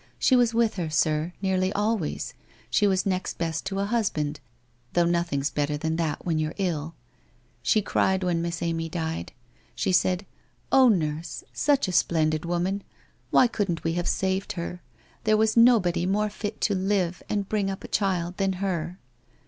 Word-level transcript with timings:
She 0.17 0.35
was 0.35 0.51
with 0.51 0.77
her, 0.77 0.89
sir, 0.89 1.31
nearly 1.43 1.71
always, 1.73 2.33
she 2.71 2.87
was 2.87 3.05
next 3.05 3.37
best 3.37 3.67
to 3.67 3.77
a 3.77 3.85
husband, 3.85 4.39
though 4.93 5.05
nothing's 5.05 5.51
better 5.51 5.77
than 5.77 5.95
that 5.97 6.25
when 6.25 6.39
you're 6.39 6.55
ill. 6.57 6.95
She 7.61 7.83
cried 7.83 8.23
when 8.23 8.41
Miss 8.41 8.63
Amy 8.63 8.89
died. 8.89 9.31
She 9.75 9.91
said:" 9.91 10.25
Oh, 10.71 10.89
nurse, 10.89 11.43
such 11.53 11.87
a 11.87 11.91
splendid 11.91 12.45
woman! 12.45 12.83
Why 13.29 13.45
couldn't 13.45 13.83
we 13.83 13.93
have 13.93 14.07
saved 14.07 14.53
her! 14.53 14.81
There 15.23 15.37
was 15.37 15.55
nobody 15.55 16.07
more 16.07 16.31
fit 16.31 16.61
to 16.61 16.73
live 16.73 17.21
and 17.29 17.47
bring 17.47 17.69
up 17.69 17.83
a 17.83 17.87
child 17.87 18.37
than 18.37 18.53
her." 18.53 18.97